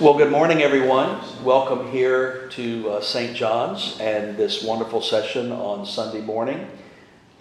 [0.00, 1.20] Well, good morning, everyone.
[1.44, 3.36] Welcome here to uh, St.
[3.36, 6.66] John's and this wonderful session on Sunday morning.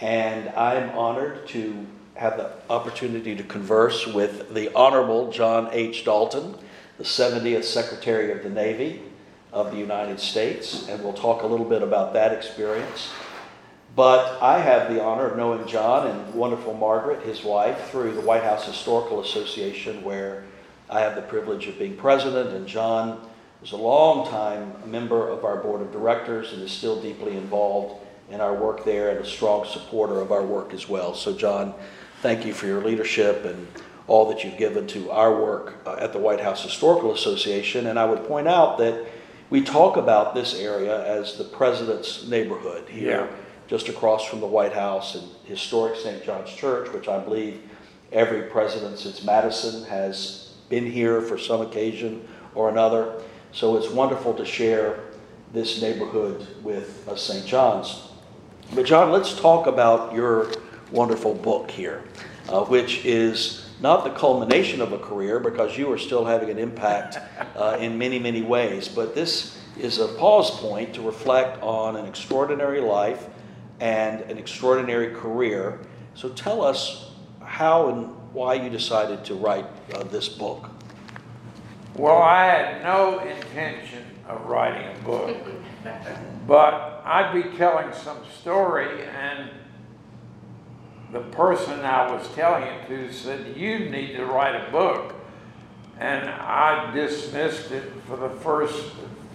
[0.01, 6.03] And I'm honored to have the opportunity to converse with the Honorable John H.
[6.03, 6.53] Dalton,
[6.97, 9.03] the 70th Secretary of the Navy
[9.53, 10.89] of the United States.
[10.89, 13.09] And we'll talk a little bit about that experience.
[13.95, 18.21] But I have the honor of knowing John and wonderful Margaret, his wife, through the
[18.21, 20.43] White House Historical Association, where
[20.89, 23.27] I have the privilege of being president, and John
[23.61, 28.01] is a long time member of our board of directors and is still deeply involved
[28.31, 31.13] in our work there and a strong supporter of our work as well.
[31.13, 31.73] So, John,
[32.21, 33.67] thank you for your leadership and
[34.07, 37.87] all that you've given to our work uh, at the White House Historical Association.
[37.87, 39.05] And I would point out that
[39.51, 43.27] we talk about this area as the president's neighborhood here, Yeah.
[43.67, 46.23] just across from the White House and historic St.
[46.23, 47.61] John's Church, which I believe
[48.11, 53.21] every president since Madison has been here for some occasion or another.
[53.51, 54.99] So it's wonderful to share
[55.51, 57.45] this neighborhood with uh, St.
[57.45, 58.09] John's.
[58.73, 60.51] But, John, let's talk about your
[60.91, 62.03] wonderful book here,
[62.49, 66.59] uh, which is not the culmination of a career because you are still having an
[66.59, 67.17] impact
[67.55, 72.05] uh, in many, many ways, but this is a pause point to reflect on an
[72.05, 73.27] extraordinary life
[73.79, 75.79] and an extraordinary career.
[76.13, 77.11] So, tell us
[77.41, 80.69] how and why you decided to write uh, this book.
[81.95, 85.37] Well, I had no intention of writing a book,
[86.47, 89.49] but I'd be telling some story, and
[91.11, 95.15] the person I was telling it to said, You need to write a book.
[95.99, 98.93] And I dismissed it for the first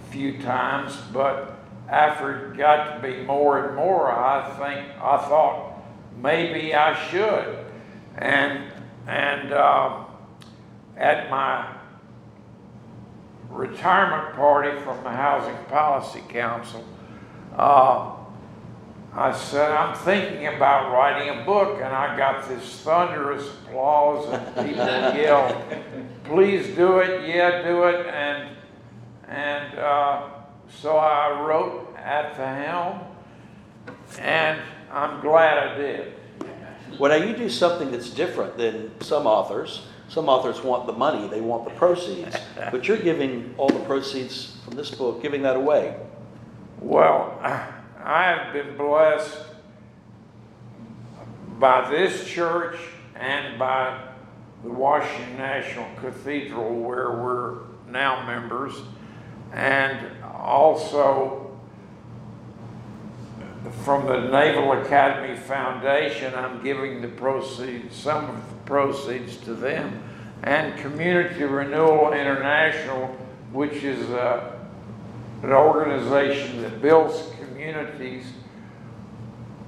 [0.09, 5.83] few times, but after it got to be more and more, I think I thought
[6.19, 7.65] maybe I should.
[8.17, 8.71] And
[9.07, 10.03] and uh,
[10.97, 11.75] at my
[13.49, 16.83] retirement party from the Housing Policy Council,
[17.55, 18.11] uh,
[19.17, 24.67] I said, I'm thinking about writing a book, and I got this thunderous applause, and
[24.67, 25.55] people yelled,
[26.25, 28.49] please do it, yeah, do it, and,
[29.29, 30.27] and uh,
[30.69, 32.99] so I wrote At the Helm,
[34.19, 34.59] and
[34.91, 36.13] I'm glad I did.
[36.99, 39.81] Now you do something that's different than some authors.
[40.07, 42.37] Some authors want the money, they want the proceeds,
[42.71, 45.97] but you're giving all the proceeds from this book, giving that away.
[46.79, 49.35] Well, I have been blessed
[51.57, 52.77] by this church
[53.15, 53.99] and by
[54.63, 57.59] the Washington National Cathedral, where we're
[57.89, 58.73] now members,
[59.53, 61.44] and also
[63.83, 70.03] from the Naval Academy Foundation, I'm giving the proceeds, some of the proceeds to them,
[70.43, 73.07] and Community Renewal International,
[73.51, 74.57] which is uh,
[75.43, 78.25] an organization that builds communities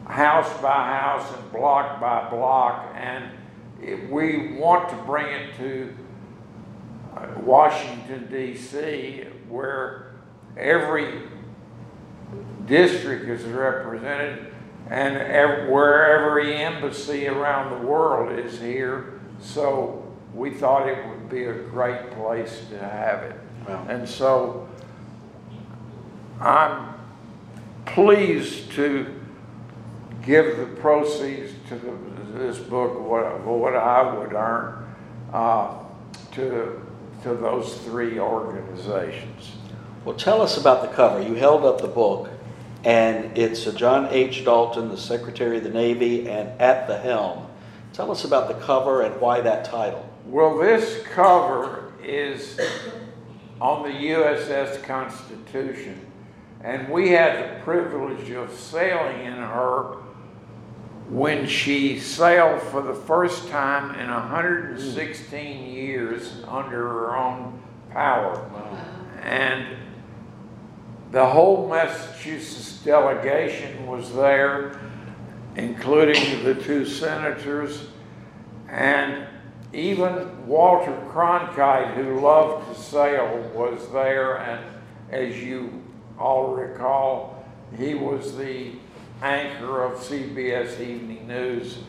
[0.07, 3.29] house by house and block by block, and
[4.09, 5.93] we want to bring it to
[7.15, 10.13] uh, Washington, D.C., where
[10.55, 11.21] every
[12.67, 14.53] district is represented,
[14.89, 19.19] and ev- where every embassy around the world is here.
[19.41, 23.35] So we thought it would be a great place to have it.
[23.67, 23.85] Wow.
[23.89, 24.67] And so
[26.39, 26.93] I'm
[27.85, 29.13] pleased to
[30.21, 31.91] give the proceeds to the,
[32.37, 34.85] this book, what, what I would earn,
[35.33, 35.79] uh,
[36.33, 36.81] to,
[37.23, 39.53] to those three organizations.
[40.05, 41.21] Well, tell us about the cover.
[41.21, 42.29] You held up the book,
[42.87, 44.45] and it's a John H.
[44.45, 47.45] Dalton, the Secretary of the Navy, and At the Helm.
[47.91, 50.09] Tell us about the cover and why that title.
[50.25, 52.57] Well, this cover is
[53.59, 55.99] on the USS Constitution,
[56.61, 59.97] and we had the privilege of sailing in her
[61.09, 67.61] when she sailed for the first time in 116 years under her own
[67.91, 68.49] power.
[69.23, 69.86] And
[71.11, 74.79] the whole Massachusetts delegation was there,
[75.55, 77.87] including the two senators,
[78.69, 79.25] and
[79.73, 84.37] even Walter Cronkite, who loved to sail, was there.
[84.37, 84.63] And
[85.11, 85.83] as you
[86.17, 87.45] all recall,
[87.77, 88.71] he was the
[89.21, 91.79] anchor of CBS Evening News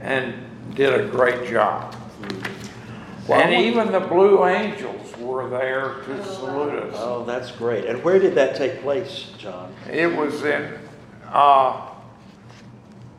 [0.00, 0.34] and
[0.74, 1.94] did a great job.
[3.30, 6.94] Well, And even the Blue Angels were there to salute us.
[6.98, 7.84] Oh, that's great.
[7.84, 9.72] And where did that take place, John?
[9.88, 10.76] It was in,
[11.28, 11.90] uh,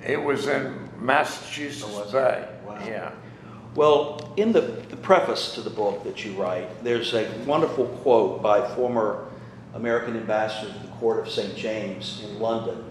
[0.05, 2.11] it was in Massachusetts Oh, was?
[2.11, 2.45] Bay.
[2.67, 2.79] Wow.
[2.85, 3.11] Yeah.
[3.73, 8.43] Well, in the, the preface to the book that you write, there's a wonderful quote
[8.43, 9.29] by former
[9.75, 11.55] American ambassador to the Court of St.
[11.55, 12.83] James in London,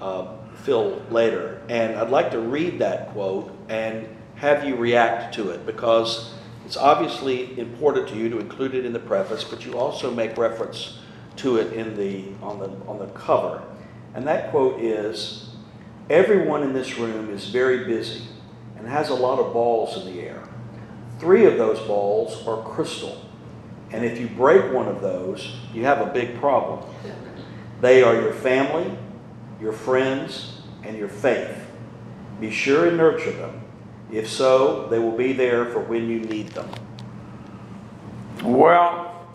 [0.00, 0.26] uh,
[0.62, 1.60] Phil Lader.
[1.68, 6.32] And I'd like to read that quote and have you react to it because
[6.64, 10.36] it's obviously important to you to include it in the preface, but you also make
[10.36, 10.98] reference
[11.36, 13.62] to it in the, on, the, on the cover.
[14.14, 15.48] And that quote is
[16.10, 18.24] Everyone in this room is very busy
[18.76, 20.42] and has a lot of balls in the air.
[21.18, 23.24] Three of those balls are crystal.
[23.92, 26.84] And if you break one of those, you have a big problem.
[27.80, 28.96] They are your family,
[29.60, 31.56] your friends, and your faith.
[32.40, 33.61] Be sure and nurture them.
[34.12, 36.68] If so, they will be there for when you need them.
[38.44, 39.26] Well,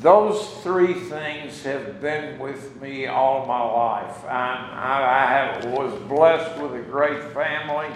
[0.00, 4.24] those three things have been with me all my life.
[4.24, 7.88] I, I, I was blessed with a great family.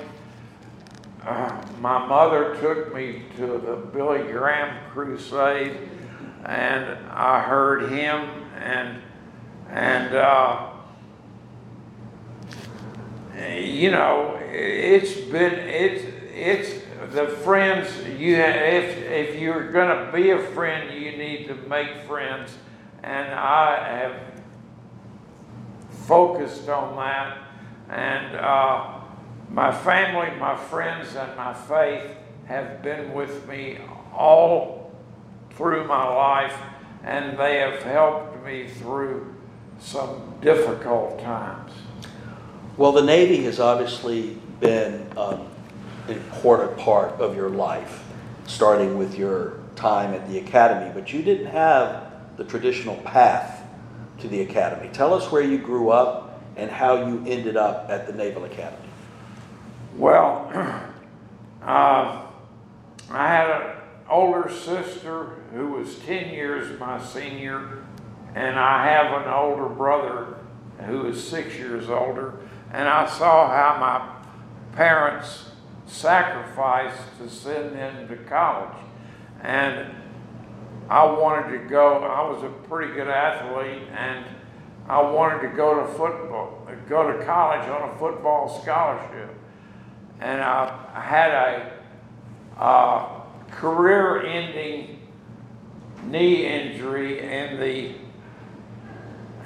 [1.24, 5.76] Uh, my mother took me to the Billy Graham crusade,
[6.44, 8.28] and I heard him,
[8.60, 9.00] and
[9.70, 10.70] and uh,
[13.36, 16.11] you know, it's been it's
[16.42, 21.54] it's the friends you if if you're going to be a friend, you need to
[21.68, 22.52] make friends,
[23.02, 24.20] and I have
[26.06, 27.38] focused on that,
[27.88, 29.00] and uh,
[29.50, 32.10] my family, my friends, and my faith
[32.46, 33.78] have been with me
[34.12, 34.92] all
[35.50, 36.56] through my life,
[37.04, 39.34] and they have helped me through
[39.78, 41.72] some difficult times.
[42.76, 45.46] Well, the Navy has obviously been um,
[46.08, 48.04] important part of your life,
[48.46, 53.64] starting with your time at the Academy, but you didn't have the traditional path
[54.18, 54.90] to the Academy.
[54.92, 58.88] Tell us where you grew up and how you ended up at the Naval Academy.
[59.96, 60.50] Well,
[61.62, 62.26] uh,
[63.10, 63.76] I had an
[64.08, 67.84] older sister who was 10 years my senior,
[68.34, 70.38] and I have an older brother
[70.86, 72.34] who is six years older
[72.72, 75.51] and I saw how my parents
[75.86, 78.78] sacrificed to send them to college.
[79.42, 79.94] And
[80.88, 84.24] I wanted to go, I was a pretty good athlete, and
[84.88, 89.30] I wanted to go to football, go to college on a football scholarship.
[90.20, 95.00] And I had a, a career ending
[96.04, 97.94] knee injury in the,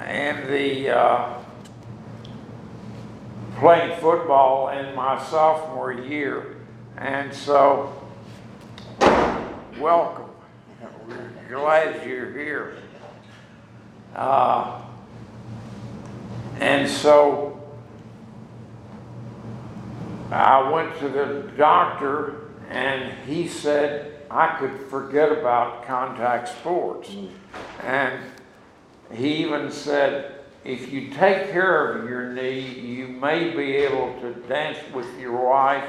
[0.05, 1.36] in the, uh,
[3.57, 6.57] playing football in my sophomore year.
[6.95, 7.91] And so,
[9.79, 10.29] welcome.
[11.07, 12.77] We're glad you're here.
[14.15, 14.81] Uh,
[16.59, 17.59] and so,
[20.31, 27.09] I went to the doctor, and he said I could forget about contact sports.
[27.09, 27.29] Mm.
[27.83, 28.19] And
[29.13, 34.33] he even said, if you take care of your knee, you may be able to
[34.47, 35.87] dance with your wife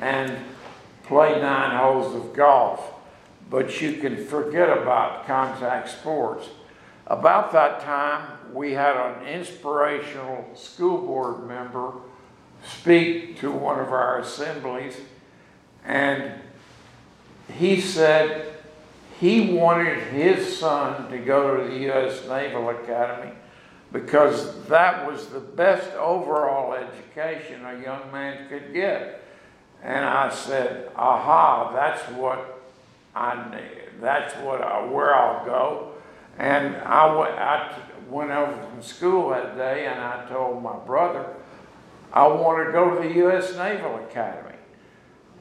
[0.00, 0.36] and
[1.04, 2.92] play nine holes of golf,
[3.50, 6.48] but you can forget about contact sports.
[7.06, 11.92] About that time, we had an inspirational school board member
[12.66, 14.96] speak to one of our assemblies,
[15.84, 16.32] and
[17.58, 18.54] he said
[19.20, 22.26] he wanted his son to go to the U.S.
[22.26, 23.32] Naval Academy
[23.94, 29.22] because that was the best overall education a young man could get.
[29.84, 32.60] And I said, aha, that's what
[33.14, 34.00] I need.
[34.00, 35.92] That's what I, where I'll go.
[36.38, 41.32] And I went, went over from school that day and I told my brother,
[42.12, 43.56] I want to go to the U.S.
[43.56, 44.56] Naval Academy.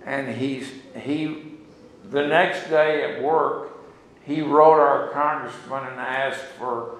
[0.05, 1.55] And he's, he,
[2.11, 3.71] the next day at work,
[4.23, 6.99] he wrote our congressman and asked for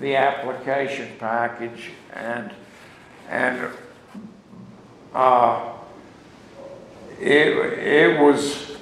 [0.00, 2.52] the application package and
[3.28, 3.68] and
[5.14, 5.72] uh,
[7.20, 8.76] it it was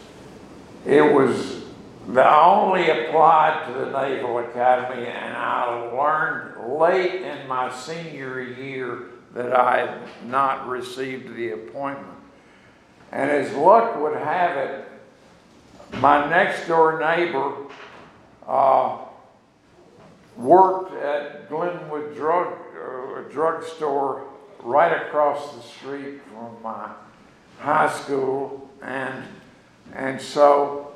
[0.85, 1.65] it was
[2.09, 9.05] I only applied to the Naval Academy and I learned late in my senior year
[9.33, 12.19] that I had not received the appointment.
[13.11, 14.89] And as luck would have it,
[15.95, 17.55] my next door neighbor
[18.47, 18.99] uh,
[20.37, 24.27] worked at Glenwood Drug uh, Drugstore
[24.61, 26.89] right across the street from my
[27.59, 29.25] high school, and
[29.95, 30.93] and so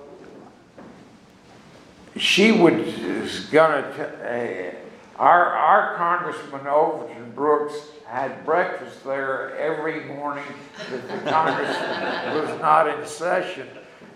[2.16, 3.92] she was gonna.
[3.96, 4.78] T- uh,
[5.18, 7.74] our, our Congressman Overton Brooks
[8.06, 10.44] had breakfast there every morning
[10.90, 11.76] that the Congress
[12.48, 13.66] was not in session.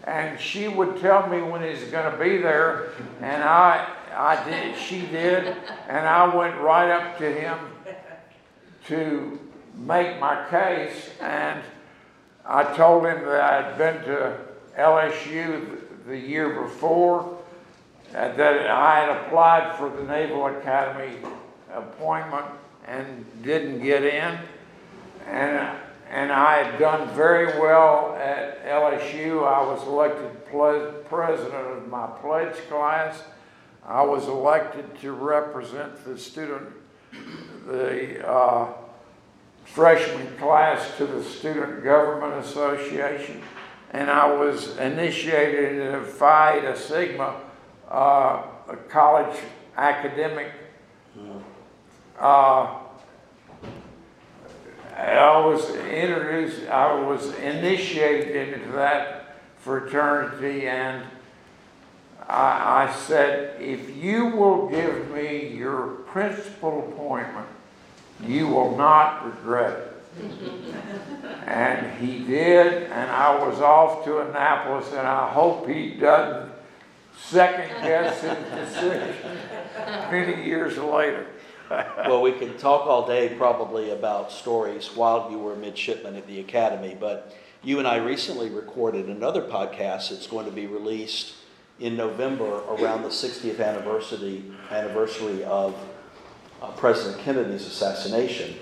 [0.05, 5.03] And she would tell me when he's gonna be there, and I, I did, she
[5.07, 5.57] did,
[5.89, 7.59] and I went right up to him
[8.87, 9.39] to
[9.77, 11.63] make my case, and
[12.45, 14.39] I told him that I'd been to
[14.79, 17.39] LSU the year before,
[18.13, 21.17] that I had applied for the Naval Academy
[21.73, 22.47] appointment
[22.87, 24.39] and didn't get in.
[25.27, 25.79] And,
[26.11, 29.47] and I had done very well at LSU.
[29.47, 30.43] I was elected
[31.09, 33.23] president of my pledge class.
[33.85, 36.69] I was elected to represent the student,
[37.67, 38.73] the uh,
[39.65, 43.43] freshman class to the Student Government Association.
[43.93, 47.41] And I was initiated in Phi Eta Sigma,
[47.91, 49.37] uh, a college
[49.77, 50.53] academic
[52.19, 52.79] uh,
[54.97, 61.05] I was introduced, I was initiated into that fraternity, and
[62.29, 67.49] I, I said, if you will give me your principal appointment,
[68.25, 69.89] you will not regret it.
[71.47, 76.53] and he did, and I was off to Annapolis, and I hope he doesn't
[77.19, 79.15] second guess his decision
[80.11, 81.27] many years later.
[82.07, 86.27] Well, we can talk all day probably about stories while you were a midshipman at
[86.27, 91.33] the academy, but you and I recently recorded another podcast that's going to be released
[91.81, 95.75] in November around the 60th anniversary, anniversary of
[96.61, 98.55] uh, President Kennedy's assassination.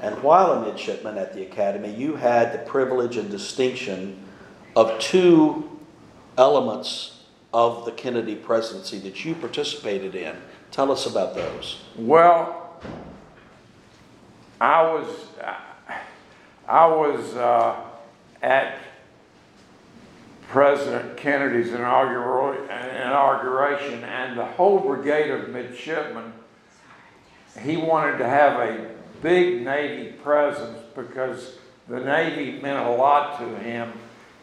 [0.00, 4.18] And while a midshipman at the academy, you had the privilege and distinction
[4.74, 5.78] of two
[6.36, 10.36] elements of the Kennedy presidency that you participated in.
[10.72, 11.80] Tell us about those.
[11.96, 12.80] Well,
[14.60, 15.06] I was,
[16.66, 17.76] I was uh,
[18.42, 18.78] at
[20.54, 26.32] President Kennedy's inauguration, and the whole brigade of midshipmen,
[27.60, 28.88] he wanted to have a
[29.20, 31.56] big Navy presence because
[31.88, 33.94] the Navy meant a lot to him,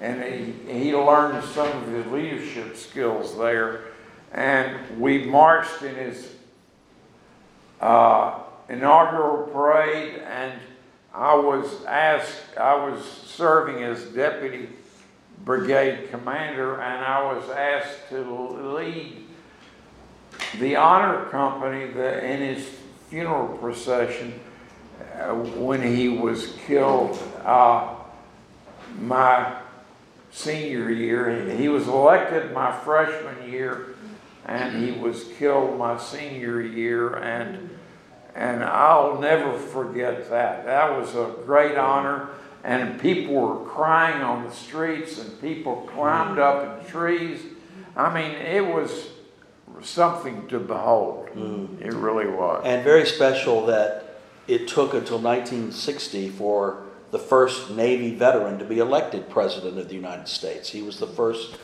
[0.01, 3.86] and he, he learned some of his leadership skills there.
[4.34, 6.36] And we marched in his
[7.80, 8.38] uh,
[8.68, 10.60] inaugural parade, and
[11.13, 14.68] I was asked, I was serving as deputy
[15.44, 18.22] brigade commander, and I was asked to
[18.76, 19.26] lead
[20.60, 22.70] the honor company in his
[23.10, 24.40] funeral procession
[25.20, 27.96] uh, when he was killed uh,
[29.00, 29.58] my
[30.32, 31.50] senior year.
[31.58, 33.96] He was elected my freshman year,
[34.46, 37.70] and he was killed my senior year, and
[38.34, 40.66] and I'll never forget that.
[40.66, 42.30] That was a great honor,
[42.63, 47.41] and people were crying on the streets, and people climbed up in trees.
[47.96, 49.10] I mean, it was
[49.82, 51.30] something to behold.
[51.36, 51.82] Mm.
[51.82, 52.62] It really was.
[52.65, 58.80] And very special that it took until 1960 for the first Navy veteran to be
[58.80, 60.70] elected President of the United States.
[60.70, 61.58] He was the first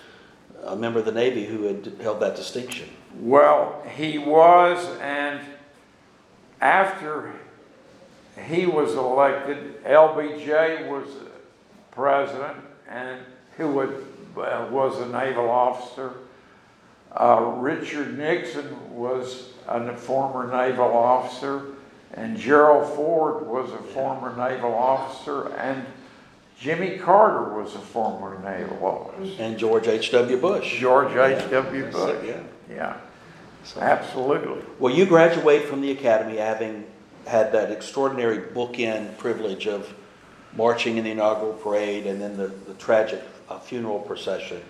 [0.63, 2.89] uh, member of the Navy who had held that distinction.
[3.19, 5.39] Well, he was, and
[6.59, 7.33] after
[8.39, 11.07] he was elected, LBJ was
[11.91, 12.57] president,
[12.89, 13.19] and
[13.57, 14.05] who would,
[14.37, 16.13] uh, was a naval officer.
[17.11, 21.61] Uh, Richard Nixon was a former naval officer,
[22.13, 25.85] and Gerald Ford was a former naval officer, and
[26.59, 29.41] Jimmy Carter was a former naval officer.
[29.41, 30.37] And George H.W.
[30.37, 30.79] Bush.
[30.79, 31.91] George H.W.
[31.91, 32.25] Bush.
[32.25, 32.39] Yeah.
[32.69, 32.97] Yeah,
[33.63, 34.63] So- absolutely.
[34.79, 36.85] Well, you graduate from the academy having
[37.27, 39.93] had that extraordinary bookend privilege of
[40.53, 44.61] marching in the inaugural parade and then the, the tragic uh, funeral procession.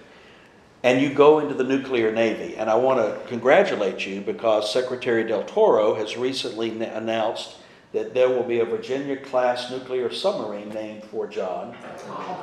[0.83, 2.55] And you go into the nuclear navy.
[2.55, 7.57] And I want to congratulate you because Secretary Del Toro has recently n- announced
[7.93, 11.75] that there will be a Virginia class nuclear submarine named for John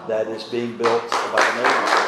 [0.09, 2.05] that is being built by the Navy.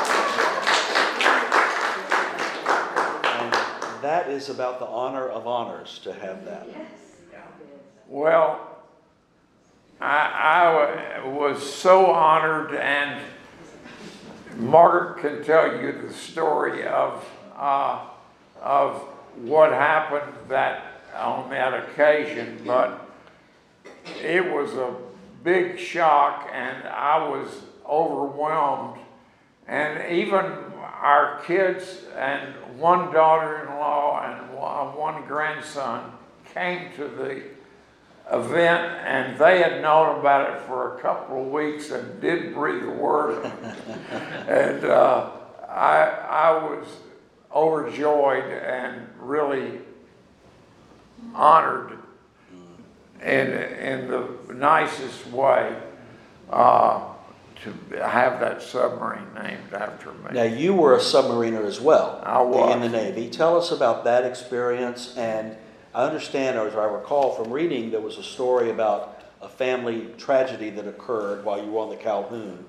[3.31, 6.67] And that is about the honor of honors to have that.
[8.09, 8.61] Well,
[10.01, 13.21] I, I was so honored, and
[14.57, 18.05] Margaret can tell you the story of, uh,
[18.63, 19.03] of
[19.35, 23.09] what happened that, on that occasion, but
[24.23, 24.95] it was a
[25.43, 27.49] big shock, and I was
[27.89, 29.01] overwhelmed.
[29.67, 30.45] And even
[31.03, 36.13] our kids and one daughter-in-law and one one grandson
[36.55, 37.56] came to the
[38.30, 42.83] event and they had known about it for a couple of weeks and didn't breathe
[42.83, 43.45] a word.
[44.49, 45.30] and uh,
[45.68, 46.87] I, I was
[47.54, 49.80] overjoyed and really
[51.35, 51.99] honored
[53.23, 55.76] in, in the nicest way
[56.50, 57.02] uh,
[57.62, 60.30] to have that submarine named after me.
[60.33, 62.21] Now, you were a submariner as well.
[62.25, 62.75] I was.
[62.75, 63.30] In the Navy.
[63.30, 65.16] Tell us about that experience.
[65.16, 65.56] And
[65.97, 70.09] I understand, or as I recall from reading, there was a story about a family
[70.19, 72.67] tragedy that occurred while you were on the Calhoun.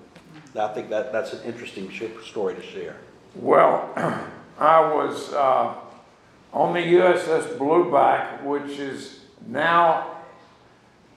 [0.57, 1.91] I think that, that's an interesting
[2.23, 2.95] story to share.
[3.35, 3.91] Well,
[4.57, 5.75] I was uh,
[6.53, 10.15] on the USS Blueback, which is now,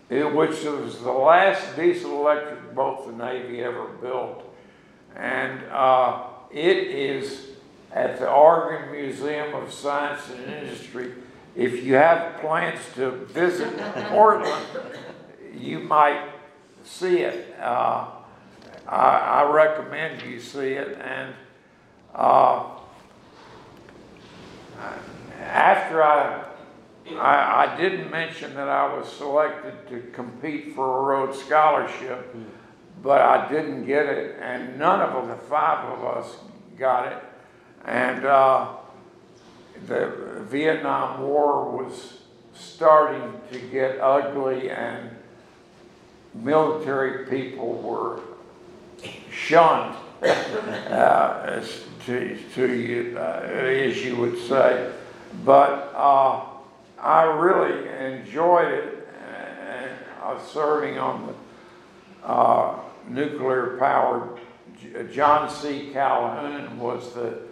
[0.09, 4.53] which was the last diesel electric boat the Navy ever built.
[5.15, 7.51] And uh, it is
[7.93, 11.13] at the Oregon Museum of Science and Industry.
[11.57, 13.77] If you have plans to visit
[14.09, 14.67] Portland,
[15.55, 16.31] you might
[16.85, 17.55] see it.
[17.61, 18.07] Uh,
[18.87, 20.99] I, I recommend you see it.
[21.01, 21.35] And
[22.15, 22.65] uh,
[25.41, 26.45] after I,
[27.17, 32.35] I, I didn't mention that I was selected to compete for a Rhodes Scholarship,
[33.03, 36.37] but I didn't get it, and none of the five of us
[36.79, 37.19] got it.
[37.85, 38.77] And uh,
[39.87, 42.19] the Vietnam War was
[42.55, 45.11] starting to get ugly, and
[46.35, 48.21] military people were
[49.31, 54.93] shunned, uh, as to, uh, as you would say.
[55.45, 56.45] But uh,
[57.01, 64.39] I really enjoyed it, and serving on the uh, nuclear powered.
[65.13, 65.91] John C.
[65.93, 67.50] Calhoun was the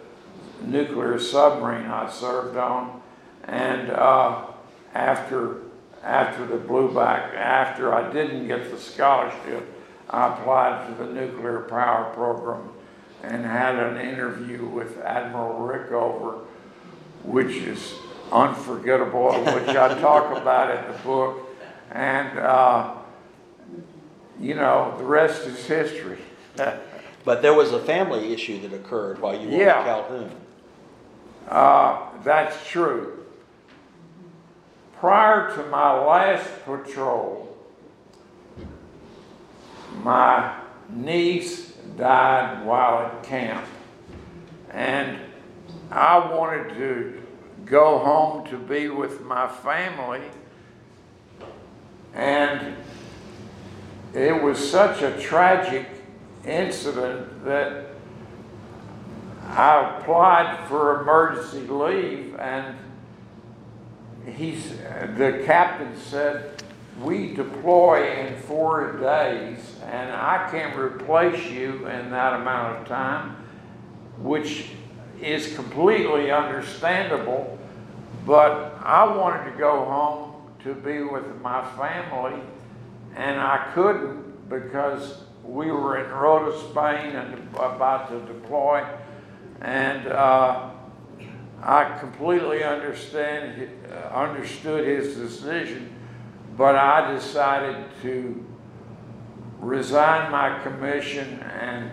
[0.61, 3.01] nuclear submarine I served on,
[3.45, 4.45] and uh,
[4.93, 5.57] after
[6.03, 9.67] after the blueback, after I didn't get the scholarship,
[10.09, 12.69] I applied for the nuclear power program
[13.21, 16.39] and had an interview with Admiral Rickover,
[17.23, 17.95] which is
[18.31, 21.45] unforgettable, which I talk about in the book.
[21.91, 22.95] And, uh,
[24.39, 26.19] you know, the rest is history.
[27.25, 29.79] But there was a family issue that occurred while you were Yeah.
[29.79, 30.31] the Calhoun.
[31.49, 33.25] Uh, that's true.
[34.99, 37.57] Prior to my last patrol,
[40.03, 40.59] my
[40.89, 43.65] niece died while at camp.
[44.71, 45.17] And
[45.89, 47.21] I wanted to
[47.65, 50.21] go home to be with my family.
[52.13, 52.75] And
[54.13, 55.87] it was such a tragic
[56.45, 57.88] incident that
[59.49, 62.77] I applied for emergency leave and
[64.25, 64.77] he's,
[65.17, 66.63] the captain said,
[67.01, 73.37] we deploy in four days and I can replace you in that amount of time,
[74.19, 74.67] which
[75.19, 77.57] is completely understandable.
[78.27, 82.39] But I wanted to go home to be with my family
[83.15, 88.85] and I couldn't because we were in Rota, Spain and about to deploy.
[89.61, 90.69] And uh,
[91.61, 95.93] I completely understand, uh, understood his decision,
[96.57, 98.45] but I decided to
[99.59, 101.91] resign my commission and,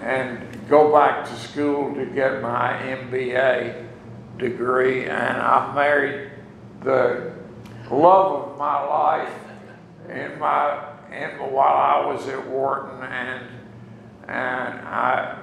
[0.00, 3.86] and go back to school to get my MBA
[4.38, 5.04] degree.
[5.04, 6.30] And I married
[6.82, 7.34] the
[7.90, 9.34] love of my life
[10.08, 13.46] in my, in, while I was at Wharton and,
[14.24, 15.38] and I,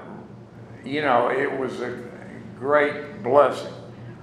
[0.87, 2.01] you know, it was a
[2.57, 3.73] great blessing.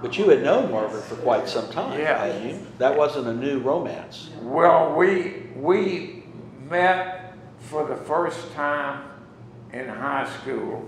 [0.01, 2.57] But you had known Margaret for quite some time, Yeah.
[2.79, 4.29] That wasn't a new romance.
[4.41, 6.25] Well, we, we
[6.69, 9.09] met for the first time
[9.71, 10.87] in high school,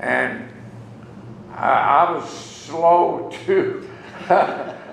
[0.00, 0.48] and
[1.52, 3.88] I, I was slow to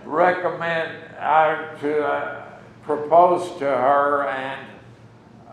[0.05, 2.45] recommend, I, to uh,
[2.83, 4.67] propose to her, and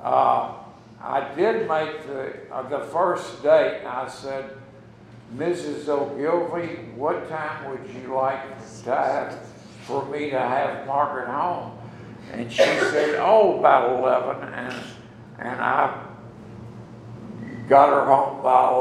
[0.02, 0.57] uh,
[1.00, 4.56] I did make the, uh, the first date, I said,
[5.36, 5.88] Mrs.
[5.88, 8.40] Ogilvy, what time would you like
[8.84, 9.38] to have,
[9.82, 11.78] for me to have Margaret home?
[12.32, 14.74] And she said, oh, about 11, and,
[15.38, 16.04] and I
[17.68, 18.72] got her home by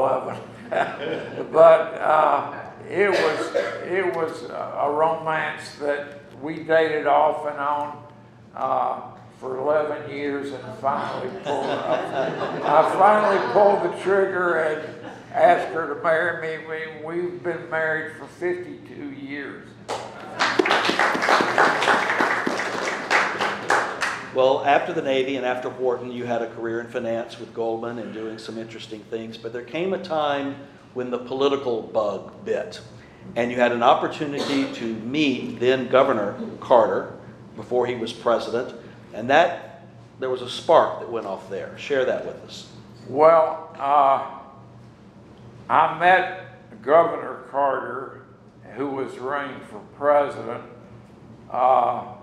[0.70, 1.48] 11.
[1.52, 2.58] but uh,
[2.90, 3.54] it was,
[3.84, 8.06] it was a romance that we dated off and on
[8.54, 9.00] uh,
[9.38, 16.02] for 11 years and finally pulled, I finally pulled the trigger and asked her to
[16.02, 16.66] marry me.
[16.66, 19.68] We, we've been married for 52 years.
[24.34, 27.98] Well, after the Navy and after Wharton, you had a career in finance with Goldman
[27.98, 29.38] and doing some interesting things.
[29.38, 30.56] But there came a time
[30.94, 32.80] when the political bug bit.
[33.36, 37.14] And you had an opportunity to meet then Governor Carter
[37.56, 38.74] before he was president.
[39.14, 39.84] And that,
[40.20, 41.76] there was a spark that went off there.
[41.78, 42.70] Share that with us.
[43.08, 44.38] Well, uh,
[45.68, 48.22] I met Governor Carter,
[48.76, 50.64] who was running for president,
[51.50, 52.14] uh,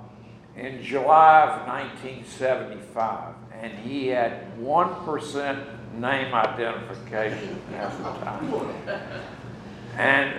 [0.55, 8.69] in July of 1975, and he had 1% name identification at the time.
[9.97, 10.33] And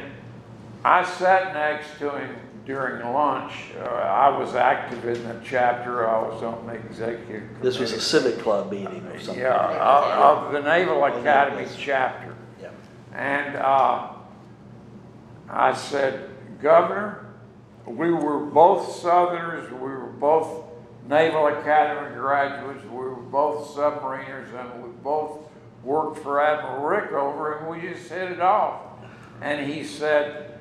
[0.84, 3.52] I sat next to him during lunch.
[3.80, 7.62] Uh, I was active in the chapter, I was on the executive committee.
[7.62, 9.42] This was a civic club meeting or something.
[9.42, 12.34] Yeah, of, of the Naval Academy chapter.
[12.60, 12.70] Yeah.
[13.14, 14.08] And uh,
[15.48, 16.28] I said,
[16.60, 17.26] Governor,
[17.86, 20.64] we were both Southerners, we were both
[21.08, 25.38] Naval Academy graduates, we were both submariners, and we both
[25.84, 28.80] worked for Admiral Rickover, and we just hit it off.
[29.40, 30.58] And he said,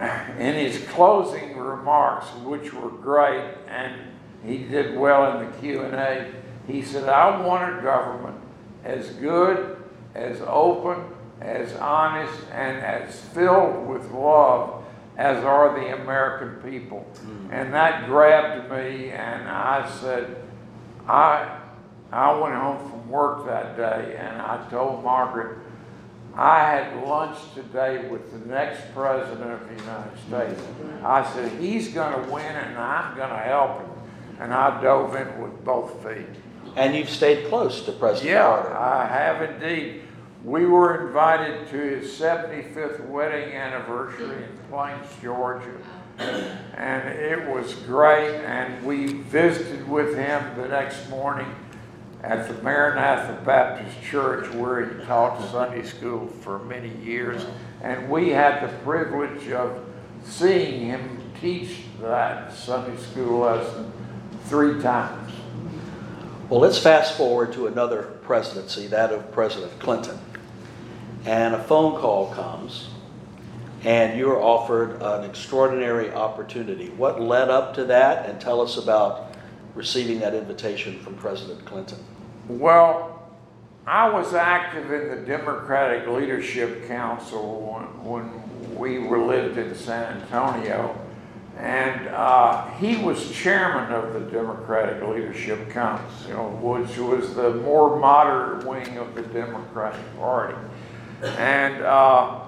[0.00, 3.96] in his closing remarks, which were great, and
[4.44, 6.32] he did well in the Q&A,
[6.66, 8.40] he said, I want a government
[8.84, 9.82] as good,
[10.14, 11.04] as open,
[11.40, 14.84] as honest, and as filled with love
[15.18, 17.04] as are the American people.
[17.16, 17.52] Mm.
[17.52, 20.36] And that grabbed me, and I said,
[21.08, 21.58] I,
[22.12, 25.58] I went home from work that day, and I told Margaret,
[26.38, 30.62] I had lunch today with the next president of the United States.
[31.02, 33.90] I said, he's going to win, and I'm going to help him.
[34.38, 36.28] And I dove in with both feet.
[36.76, 38.76] And you've stayed close to President Yeah, Carter.
[38.76, 40.02] I have indeed.
[40.44, 45.76] We were invited to his 75th wedding anniversary in Plains, Georgia.
[46.18, 51.52] And it was great, and we visited with him the next morning
[52.28, 57.46] at the Maranatha Baptist Church where he taught Sunday school for many years.
[57.82, 59.82] And we had the privilege of
[60.24, 63.90] seeing him teach that Sunday school lesson
[64.44, 65.32] three times.
[66.50, 70.18] Well, let's fast forward to another presidency, that of President Clinton.
[71.24, 72.90] And a phone call comes,
[73.84, 76.90] and you're offered an extraordinary opportunity.
[76.90, 78.28] What led up to that?
[78.28, 79.34] And tell us about
[79.74, 81.98] receiving that invitation from President Clinton.
[82.48, 83.28] Well,
[83.86, 87.60] I was active in the Democratic Leadership Council
[88.04, 90.98] when, when we were lived in San Antonio.
[91.58, 98.64] And uh, he was chairman of the Democratic Leadership Council, which was the more moderate
[98.64, 100.56] wing of the Democratic Party.
[101.22, 102.44] And uh,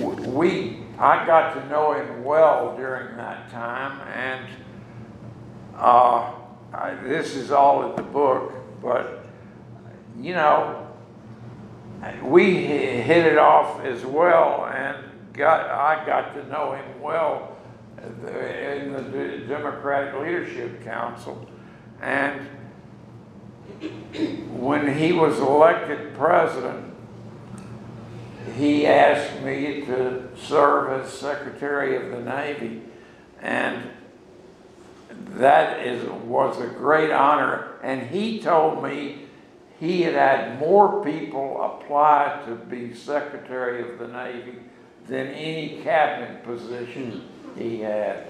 [0.00, 4.46] we, I got to know him well during that time, and
[5.76, 6.32] uh,
[6.72, 9.24] I, this is all in the book, but
[10.20, 10.86] you know,
[12.22, 14.96] we hit it off as well, and
[15.32, 17.56] got I got to know him well
[17.98, 21.46] in the Democratic Leadership Council,
[22.00, 22.48] and
[24.58, 26.94] when he was elected president,
[28.56, 32.82] he asked me to serve as Secretary of the Navy,
[33.42, 33.90] and
[35.10, 37.75] that is, was a great honor.
[37.86, 39.26] And he told me
[39.78, 44.56] he had had more people apply to be Secretary of the Navy
[45.06, 48.26] than any cabinet position he had.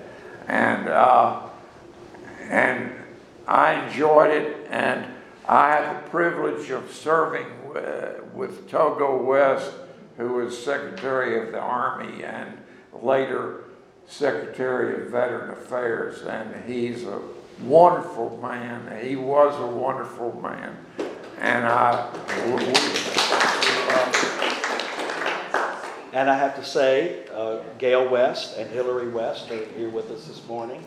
[0.46, 1.40] And, uh,
[2.50, 2.92] and
[3.48, 5.06] I enjoyed it, and
[5.48, 7.46] I had the privilege of serving
[8.34, 9.72] with Togo West,
[10.18, 12.58] who was Secretary of the Army and
[12.92, 13.64] later
[14.06, 17.22] Secretary of Veteran Affairs, and he's a
[17.62, 19.04] wonderful man.
[19.04, 20.76] He was a wonderful man,
[21.40, 22.12] and I.
[26.12, 30.26] And I have to say, uh, Gail West and Hillary West are here with us
[30.26, 30.82] this morning.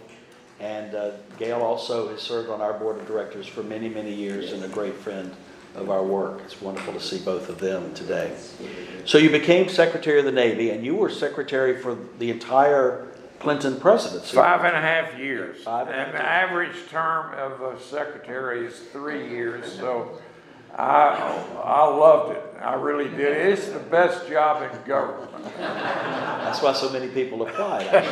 [0.60, 4.54] And uh, Gail also has served on our board of directors for many, many years
[4.54, 5.32] and a great friend
[5.76, 6.42] of our work.
[6.44, 8.36] It's wonderful to see both of them today.
[9.06, 13.08] So you became Secretary of the Navy, and you were Secretary for the entire
[13.40, 14.36] Clinton presidency.
[14.36, 15.64] Five and a half years.
[15.64, 20.20] Five and a half And the average term of a secretary is three years, so
[20.78, 22.44] I, I loved it.
[22.62, 23.48] I really did.
[23.48, 25.32] It's the best job in government.
[25.58, 27.90] That's why so many people applied.
[27.90, 28.06] Guess.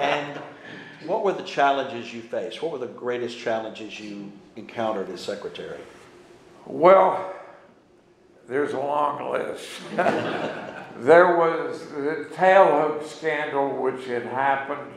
[0.00, 0.40] and
[1.08, 2.62] what were the challenges you faced?
[2.62, 5.80] What were the greatest challenges you encountered as secretary?
[6.64, 7.34] Well,
[8.48, 9.68] there's a long list.
[10.98, 14.92] There was the tailhook scandal, which had happened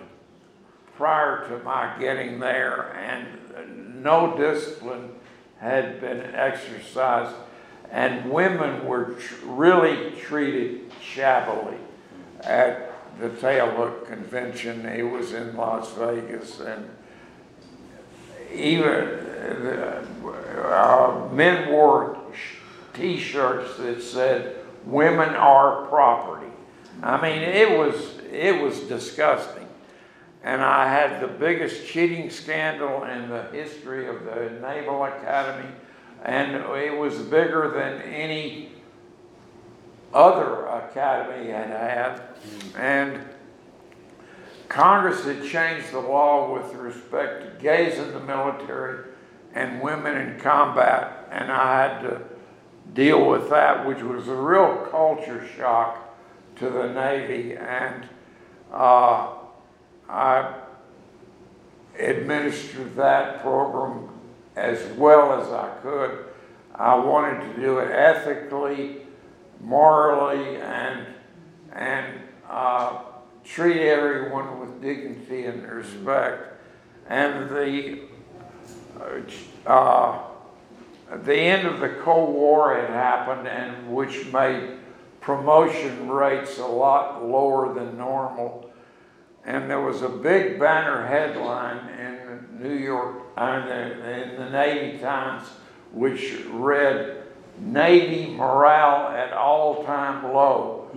[0.96, 5.12] prior to my getting there, and no discipline
[5.60, 7.36] had been exercised,
[7.92, 11.78] and women were tr- really treated shabbily
[12.42, 14.86] at the tailhook convention.
[14.86, 16.90] It was in Las Vegas, and
[18.54, 18.90] even
[20.64, 22.18] uh, men wore
[22.94, 24.59] T-shirts that said
[24.90, 26.52] "Women are property."
[27.02, 29.68] I mean, it was it was disgusting,
[30.44, 35.70] and I had the biggest cheating scandal in the history of the Naval Academy,
[36.24, 38.72] and it was bigger than any
[40.14, 42.22] other academy had had,
[42.78, 43.22] and.
[44.70, 49.04] Congress had changed the law with respect to gays in the military
[49.56, 52.22] and women in combat, and I had to
[52.94, 56.16] deal with that, which was a real culture shock
[56.58, 57.56] to the Navy.
[57.56, 58.08] And
[58.72, 59.34] uh,
[60.08, 60.54] I
[61.98, 64.10] administered that program
[64.56, 66.26] as well as I could.
[66.76, 68.98] I wanted to do it ethically,
[69.60, 71.06] morally, and
[71.74, 73.02] and uh,
[73.44, 76.54] treat everyone with dignity and respect.
[77.08, 78.02] And the
[79.66, 80.20] uh,
[81.18, 84.78] the end of the Cold War had happened, and which made
[85.22, 88.72] promotion rates a lot lower than normal.
[89.46, 95.00] And there was a big banner headline in the New York, uh, in the Navy
[95.00, 95.48] Times,
[95.92, 97.24] which read,
[97.60, 100.90] Navy morale at all-time low.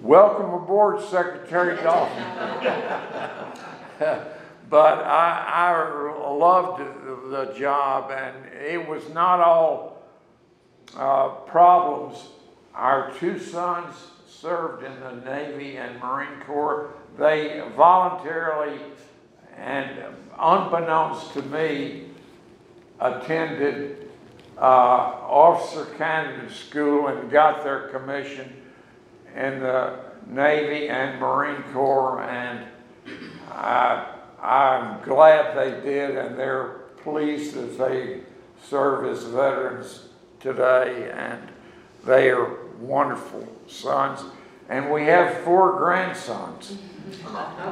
[0.00, 2.22] Welcome aboard, Secretary Dalton.
[4.70, 6.82] but I, I loved
[7.30, 10.02] the, job, and it was not all
[10.96, 12.28] uh, problems.
[12.74, 13.94] Our two sons
[14.28, 16.90] served in the Navy and Marine Corps.
[17.18, 18.78] They voluntarily
[19.56, 19.90] and
[20.38, 22.08] unbeknownst to me
[23.00, 24.08] attended
[24.58, 28.52] uh, officer candidate school and got their commission
[29.34, 32.64] in the Navy and Marine Corps, and
[33.50, 38.20] I, I'm glad they did, and they're pleased that they
[38.68, 40.08] serve as veterans
[40.40, 41.40] today, and
[42.04, 44.24] they are wonderful sons.
[44.68, 46.76] And we have four grandsons.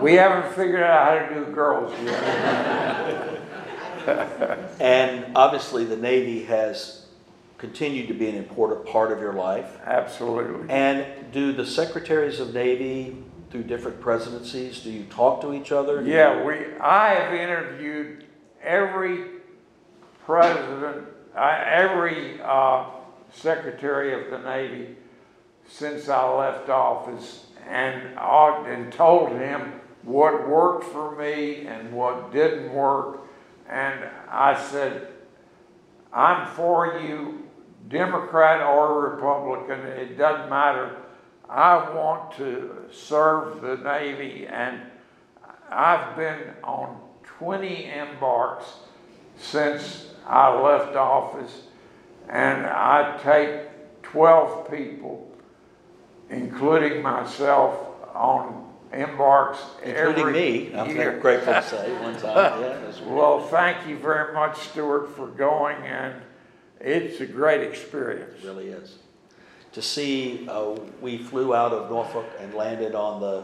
[0.00, 3.40] We haven't figured out how to do girls yet.
[4.80, 7.06] And obviously, the Navy has
[7.56, 9.78] continued to be an important part of your life.
[9.86, 10.68] Absolutely.
[10.68, 13.16] And do the secretaries of Navy,
[13.50, 16.02] through different presidencies, do you talk to each other?
[16.02, 18.24] Do you- Yeah, we, I have interviewed
[18.64, 19.24] every
[20.24, 22.84] president, I- every uh,
[23.30, 24.96] secretary of the Navy
[25.68, 32.32] since I left office and, uh, and told him what worked for me and what
[32.32, 33.20] didn't work.
[33.68, 35.08] And I said,
[36.12, 37.48] I'm for you,
[37.88, 40.96] Democrat or Republican, it doesn't matter.
[41.48, 44.80] I want to serve the Navy, and
[45.70, 47.00] I've been on
[47.38, 48.66] 20 embarks
[49.36, 51.62] since I left office,
[52.28, 55.30] and I take 12 people,
[56.30, 57.78] including myself,
[58.14, 61.18] on embarks Including every me, I'm year.
[61.18, 62.92] grateful to say, one time, yeah.
[63.06, 66.14] Well, thank you very much, Stewart, for going, and
[66.80, 68.42] it's a great experience.
[68.42, 68.98] It really is.
[69.72, 73.42] To see, uh, we flew out of Norfolk and landed on the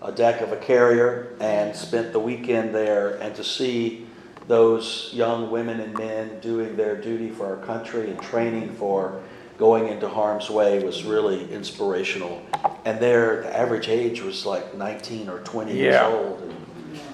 [0.00, 4.06] uh, deck of a carrier and spent the weekend there, and to see
[4.46, 9.20] those young women and men doing their duty for our country and training for
[9.58, 12.42] going into harm's way was really inspirational.
[12.84, 16.40] And their the average age was like 19 or 20 years old.
[16.40, 16.54] and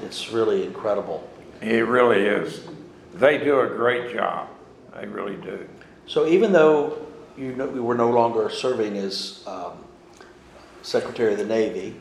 [0.03, 1.29] It's really incredible.
[1.61, 2.61] It really is.
[3.15, 4.49] They do a great job.
[4.95, 5.67] They really do.
[6.07, 7.05] So even though
[7.37, 9.73] you know, you were no longer serving as um,
[10.83, 11.97] Secretary of the Navy,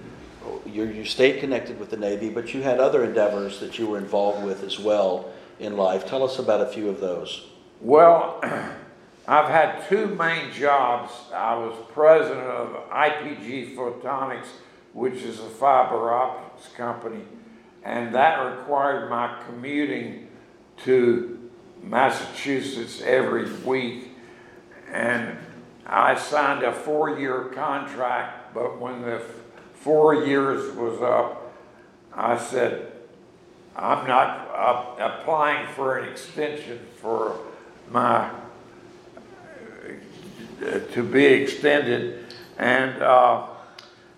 [0.66, 3.98] you, you stayed connected with the Navy, but you had other endeavors that you were
[3.98, 6.08] involved with as well in life.
[6.08, 7.48] Tell us about a few of those.
[7.82, 8.40] Well,
[9.28, 11.14] I've had two main jobs.
[11.34, 14.48] I was president of IPG Photonics,
[14.94, 17.24] which is a fiber optics company,
[17.84, 20.28] and that required my commuting
[20.84, 21.50] to
[21.82, 24.10] Massachusetts every week.
[24.92, 25.38] And
[25.86, 29.22] I signed a four-year contract, but when the
[29.84, 31.54] four years was up,
[32.16, 32.92] I said,
[33.76, 37.38] I'm not uh, applying for an extension for
[37.92, 38.30] my,
[40.94, 42.26] to be extended.
[42.58, 43.48] And uh,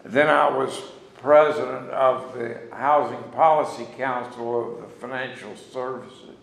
[0.04, 0.80] Then I was
[1.18, 6.36] president of the Housing Policy Council of the Financial Services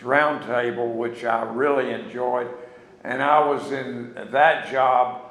[0.00, 2.48] Roundtable, which I really enjoyed.
[3.02, 5.22] And I was in that job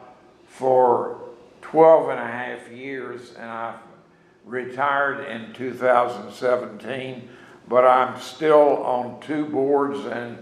[0.47, 1.26] for
[1.61, 3.75] 12 and a half years, and I
[4.45, 7.29] retired in 2017.
[7.67, 10.37] But I'm still on two boards and,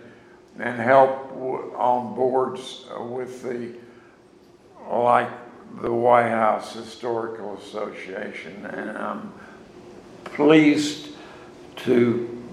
[0.60, 3.74] and help w- on boards with the,
[4.88, 5.30] like,
[5.82, 8.66] the White House Historical Association.
[8.68, 9.34] And I'm
[10.24, 11.10] pleased
[11.78, 12.44] to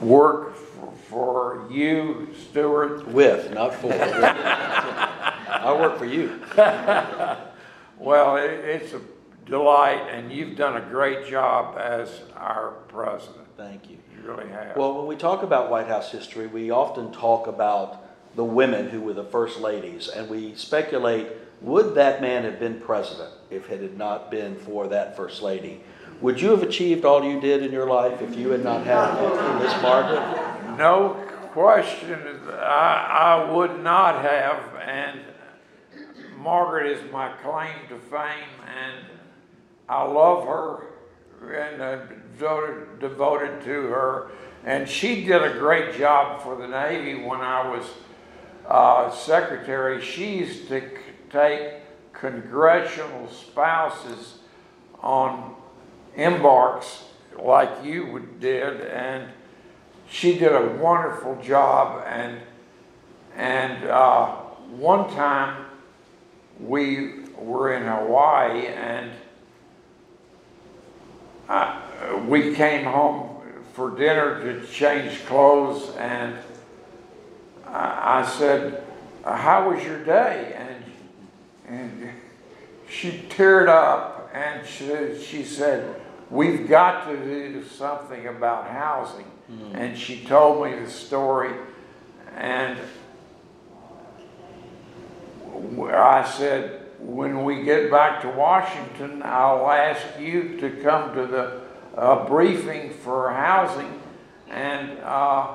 [0.00, 3.92] work for, for you, Stewart, With, not for.
[5.54, 6.40] I work for you.
[8.04, 9.00] Well, it, it's a
[9.46, 13.46] delight, and you've done a great job as our president.
[13.56, 13.96] Thank you.
[14.14, 14.76] You really have.
[14.76, 18.02] Well, when we talk about White House history, we often talk about
[18.36, 21.28] the women who were the first ladies, and we speculate
[21.60, 25.80] would that man have been president if it had not been for that first lady?
[26.20, 29.14] Would you have achieved all you did in your life if you had not had
[29.62, 30.76] Miss Margaret?
[30.76, 31.14] no
[31.52, 32.18] question,
[32.50, 35.20] I, I would not have, and
[36.44, 39.06] Margaret is my claim to fame, and
[39.88, 40.88] I love her
[41.50, 44.30] and devoted, to her.
[44.62, 47.86] And she did a great job for the Navy when I was
[48.68, 50.02] uh, secretary.
[50.02, 50.82] She used to
[51.30, 51.76] take
[52.12, 54.40] congressional spouses
[55.00, 55.54] on
[56.14, 57.04] embarks
[57.38, 59.30] like you would- did, and
[60.10, 62.04] she did a wonderful job.
[62.06, 62.38] And
[63.34, 64.26] and uh,
[64.76, 65.64] one time
[66.60, 69.10] we were in Hawaii, and
[71.48, 76.36] I, we came home for dinner to change clothes, and
[77.66, 78.84] I, I said,
[79.24, 80.84] "How was your day?" And
[81.66, 82.10] and
[82.88, 89.76] she teared up, and she, she said, "We've got to do something about housing." Hmm.
[89.76, 91.52] And she told me the story,
[92.36, 92.78] and
[95.90, 101.60] I said, when we get back to Washington, I'll ask you to come to the
[101.96, 104.00] uh, briefing for housing,
[104.48, 105.54] and uh,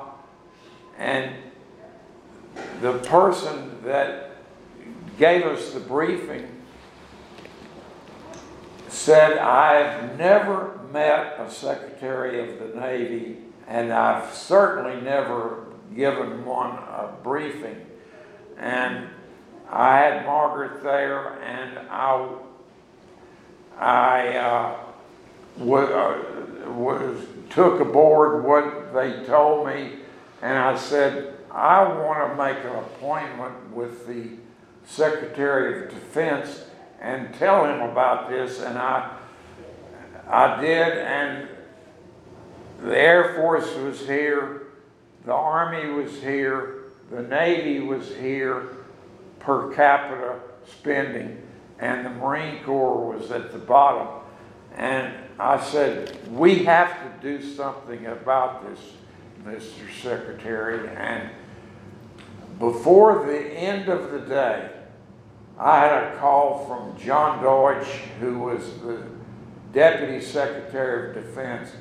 [0.98, 1.34] and
[2.80, 4.36] the person that
[5.18, 6.48] gave us the briefing
[8.88, 16.70] said, I've never met a Secretary of the Navy, and I've certainly never given one
[16.70, 17.86] a briefing.
[18.58, 19.08] And
[19.72, 22.28] I had Margaret there, and I,
[23.78, 24.76] I uh,
[25.60, 26.18] uh,
[26.70, 29.98] was, took aboard what they told me,
[30.42, 34.30] and I said, I want to make an appointment with the
[34.86, 36.64] Secretary of Defense
[37.00, 39.08] and tell him about this, and I,
[40.28, 41.48] I did, and
[42.82, 44.62] the Air Force was here,
[45.24, 48.79] the Army was here, the Navy was here,
[49.40, 51.42] per capita spending,
[51.78, 54.22] and the Marine Corps was at the bottom.
[54.76, 58.78] And I said, we have to do something about this,
[59.44, 60.02] Mr.
[60.02, 60.88] Secretary.
[60.88, 61.30] And
[62.58, 64.70] before the end of the day,
[65.58, 67.86] I had a call from John Deutch,
[68.20, 69.02] who was the
[69.72, 71.72] Deputy Secretary of Defense.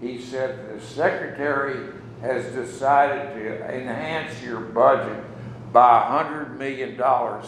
[0.00, 1.92] He said, the Secretary
[2.22, 5.24] has decided to enhance your budget
[5.72, 7.46] by a hundred million dollars.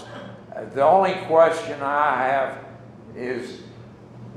[0.54, 2.58] Uh, The only question I have
[3.16, 3.62] is,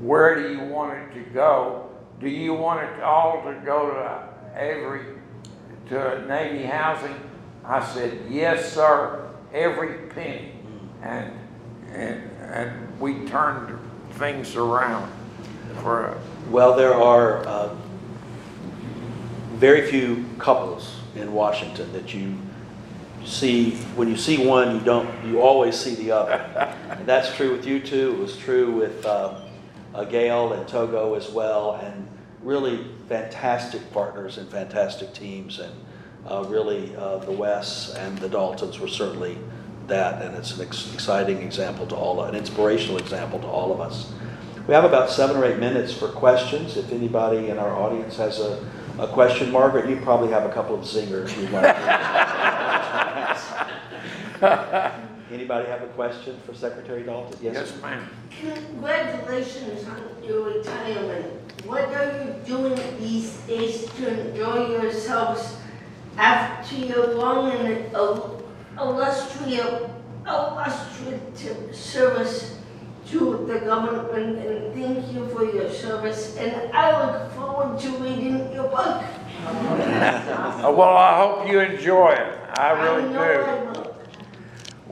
[0.00, 1.88] where do you want it to go?
[2.20, 5.02] Do you want it all to go to every,
[5.88, 7.14] to Navy housing?
[7.64, 10.52] I said, yes, sir, every penny.
[11.02, 11.32] And,
[11.92, 13.78] and, and we turned
[14.12, 15.12] things around
[15.82, 16.16] for,
[16.50, 17.74] Well, there are uh,
[19.54, 22.36] very few couples in Washington that you
[23.26, 26.72] see, when you see one, you don't, you always see the other.
[26.96, 29.40] And that's true with you two, it was true with uh,
[29.94, 32.08] uh, Gail and Togo as well, and
[32.42, 35.72] really fantastic partners and fantastic teams, and
[36.26, 39.36] uh, really uh, the Wests and the Daltons were certainly
[39.88, 43.80] that, and it's an ex- exciting example to all, an inspirational example to all of
[43.80, 44.12] us.
[44.66, 46.76] We have about seven or eight minutes for questions.
[46.76, 48.68] If anybody in our audience has a,
[48.98, 52.25] a question, Margaret, you probably have a couple of zingers you'd like to
[55.32, 57.36] Anybody have a question for Secretary Dalton?
[57.42, 58.08] yes, ma'am.
[58.40, 61.26] Congratulations on your retirement.
[61.66, 65.56] What are you doing these days to enjoy yourselves
[66.16, 68.42] after your long and il-
[68.78, 69.90] illustrious,
[70.26, 72.58] illustrative service
[73.08, 76.36] to the government and thank you for your service.
[76.36, 79.02] And I look forward to reading your book.
[80.66, 82.38] Well, I hope you enjoy it.
[82.58, 83.40] I really know do.
[83.42, 83.85] I will.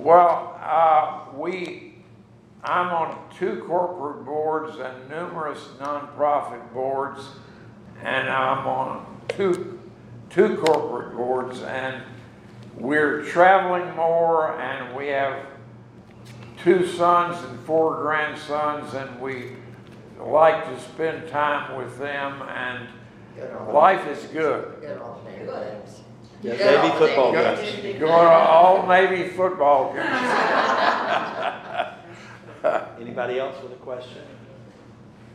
[0.04, 1.94] Well, uh, we,
[2.62, 7.22] I'm on two corporate boards and numerous nonprofit boards,
[8.02, 9.80] and I'm on two,
[10.28, 12.02] two corporate boards, and
[12.76, 15.46] we're traveling more, and we have
[16.62, 19.52] two sons and four grandsons, and we
[20.20, 22.88] like to spend time with them, and
[23.72, 24.70] life is good.
[26.44, 27.98] Yeah, Navy football Go- games.
[27.98, 30.06] Going to all Navy football games.
[33.00, 34.22] Anybody else with a question?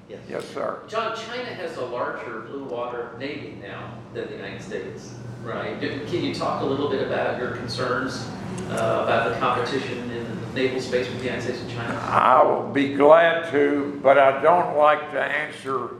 [0.07, 0.19] Yes.
[0.29, 0.81] Yes, sir.
[0.87, 5.79] John, China has a larger blue water navy now than the United States, right?
[5.79, 8.27] Can you talk a little bit about your concerns
[8.69, 11.93] uh, about the competition in the naval space with the United States and China?
[12.07, 15.91] I will be glad to, but I don't like to answer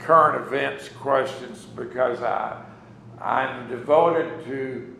[0.00, 2.60] current events questions because I,
[3.20, 4.96] I'm devoted to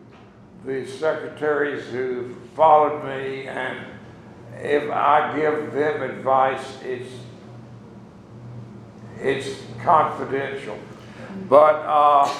[0.65, 3.85] the secretaries who followed me and
[4.55, 7.11] if I give them advice, it's,
[9.19, 10.77] it's confidential.
[11.47, 12.33] But, uh,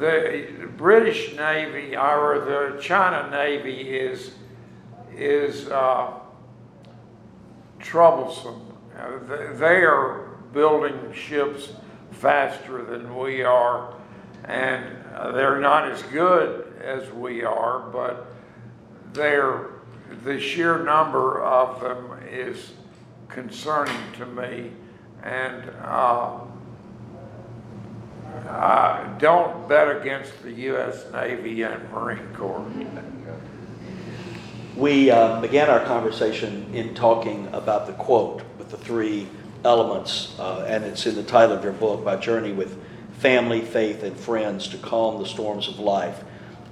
[0.00, 4.32] the British Navy or the China Navy is,
[5.16, 6.14] is, uh,
[7.84, 8.60] troublesome.
[9.28, 11.72] They are building ships
[12.12, 13.94] faster than we are,
[14.44, 14.84] and
[15.14, 18.26] uh, they're not as good as we are, but
[19.12, 19.70] they're,
[20.24, 22.72] the sheer number of them is
[23.28, 24.72] concerning to me,
[25.22, 26.40] and uh,
[29.18, 31.04] don't bet against the U.S.
[31.12, 32.64] Navy and Marine Corps.
[34.76, 39.28] We uh, began our conversation in talking about the quote with the three
[39.64, 42.76] elements, uh, and it's in the title of your book, My Journey with
[43.18, 46.22] Family, Faith, and Friends to Calm the Storms of Life.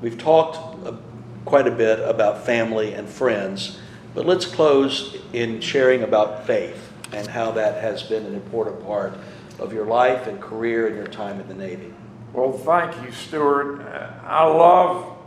[0.01, 0.97] We've talked uh,
[1.45, 3.79] quite a bit about family and friends,
[4.15, 9.15] but let's close in sharing about faith and how that has been an important part
[9.59, 11.93] of your life and career and your time in the Navy.
[12.33, 13.81] Well, thank you, Stewart.
[13.81, 15.19] Uh, I love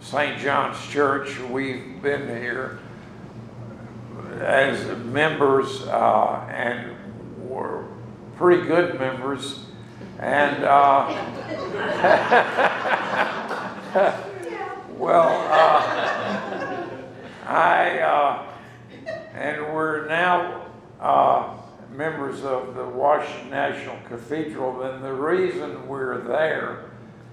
[0.00, 0.38] St.
[0.40, 1.38] John's Church.
[1.38, 2.80] We've been here
[4.40, 6.96] as members, uh, and
[7.38, 7.84] we're
[8.36, 9.66] pretty good members.
[10.20, 11.08] And, uh,
[14.98, 16.86] well, uh,
[17.46, 18.42] I, uh,
[19.34, 20.66] and we're now,
[21.00, 21.56] uh,
[21.90, 26.90] members of the Washington National Cathedral, and the reason we're there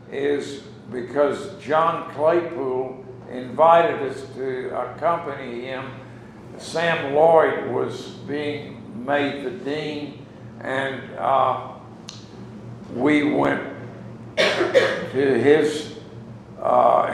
[0.09, 5.91] is because John Claypool invited us to accompany him.
[6.57, 10.25] Sam Lloyd was being made the dean,
[10.61, 11.73] and uh,
[12.93, 13.63] we went
[14.37, 15.97] to his
[16.61, 17.09] uh,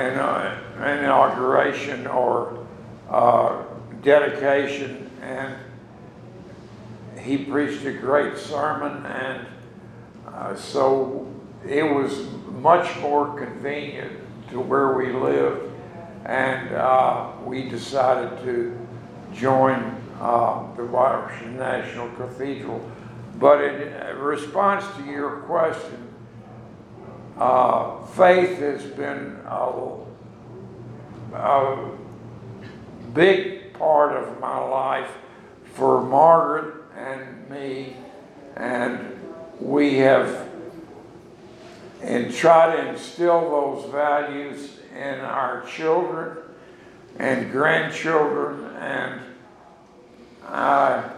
[0.78, 2.66] inauguration or
[3.10, 3.64] uh,
[4.02, 5.56] dedication, and
[7.20, 9.48] he preached a great sermon, and
[10.28, 11.28] uh, so
[11.68, 12.28] it was
[12.60, 14.12] much more convenient
[14.50, 15.72] to where we lived,
[16.26, 18.78] and uh, we decided to
[19.34, 22.82] join uh, the Washington National Cathedral.
[23.40, 26.14] But in response to your question,
[27.38, 29.98] uh, faith has been a,
[31.34, 31.92] a
[33.14, 35.12] big part of my life
[35.74, 37.98] for Margaret and me,
[38.56, 39.20] and
[39.60, 40.50] we have
[42.02, 46.38] and try to instill those values in our children
[47.18, 49.22] and grandchildren, and
[50.46, 51.10] I,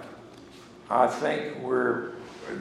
[0.90, 2.12] I think we're,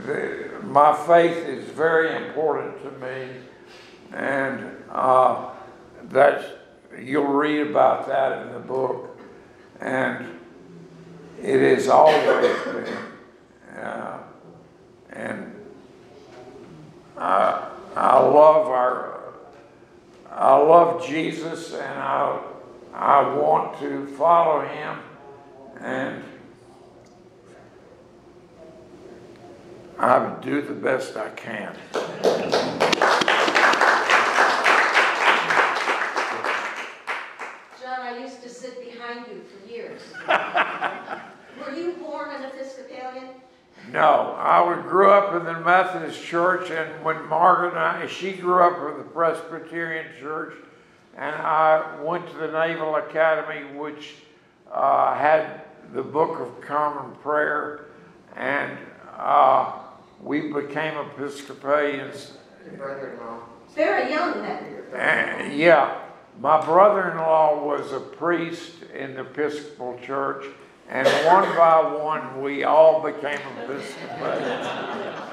[0.06, 3.28] the, my faith is very important to me,
[4.12, 5.50] and uh,
[6.04, 6.44] that's
[6.98, 9.18] you'll read about that in the book,
[9.80, 10.38] and
[11.42, 12.96] it has always been,
[13.78, 14.18] uh,
[15.10, 15.54] and
[17.18, 19.34] I, I love our,
[20.30, 22.40] I love Jesus, and I,
[22.94, 24.98] I want to follow Him,
[25.80, 26.24] and
[30.04, 31.74] I would do the best I can.
[37.80, 40.02] John, I used to sit behind you for years.
[41.58, 43.30] Were you born an Episcopalian?
[43.94, 48.62] No, I grew up in the Methodist church, and when Margaret and I, she grew
[48.62, 50.52] up in the Presbyterian church,
[51.16, 54.16] and I went to the Naval Academy, which
[54.70, 55.62] uh, had
[55.94, 57.86] the Book of Common Prayer,
[58.36, 58.76] and
[59.16, 59.80] uh,
[60.20, 62.32] we became Episcopalians.
[62.64, 63.40] Your brother-in-law.
[63.74, 64.64] Very young then.
[64.94, 66.00] And, yeah,
[66.40, 70.46] my brother-in-law was a priest in the Episcopal Church,
[70.88, 74.68] and one by one, we all became Episcopalians.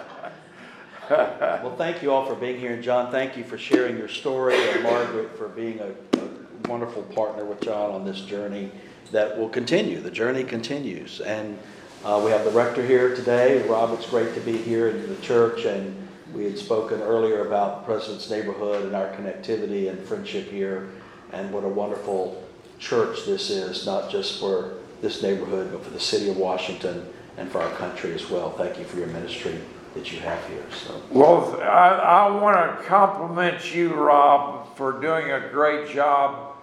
[1.12, 4.56] Well, thank you all for being here, and John, thank you for sharing your story,
[4.70, 8.72] and Margaret for being a, a wonderful partner with John on this journey
[9.12, 10.00] that will continue.
[10.00, 11.60] The journey continues, and
[12.04, 13.62] uh, we have the rector here today.
[13.68, 17.86] Rob, it's great to be here in the church, and we had spoken earlier about
[17.86, 20.90] President's Neighborhood and our connectivity and friendship here,
[21.32, 22.44] and what a wonderful
[22.80, 27.52] church this is, not just for this neighborhood, but for the city of Washington and
[27.52, 28.52] for our country as well.
[28.52, 29.60] Thank you for your ministry
[29.94, 30.64] that you have here.
[30.72, 31.02] So.
[31.12, 31.90] Well, I,
[32.28, 36.56] I want to compliment you, Rob, for doing a great job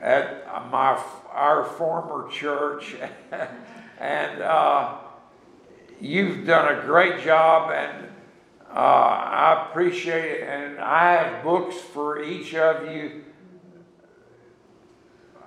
[0.00, 2.96] at my our former church,
[4.02, 4.94] and uh,
[6.00, 8.08] you've done a great job, and
[8.68, 10.42] uh, I appreciate it.
[10.42, 13.22] And I have books for each of you.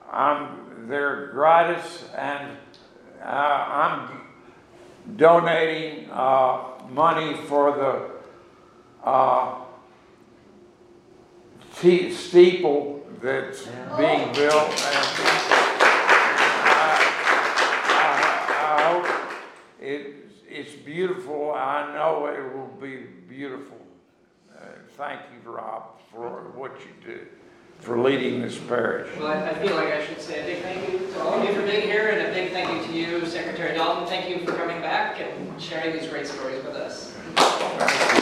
[0.09, 2.57] I'm they're gratis, and
[3.21, 4.21] uh, I'm
[5.17, 9.55] donating uh, money for the uh,
[11.81, 14.69] te- steeple that's being built.
[14.69, 15.84] And
[19.85, 21.53] it, it's beautiful.
[21.53, 23.77] I know it will be beautiful.
[24.53, 24.65] Uh,
[24.97, 27.19] thank you, Rob, for what you do,
[27.79, 29.09] for leading this parish.
[29.17, 31.47] Well, I I feel like I should say a big thank you to all of
[31.47, 34.07] you for being here, and a big thank you to you, Secretary Dalton.
[34.07, 38.14] Thank you for coming back and sharing these great stories with us.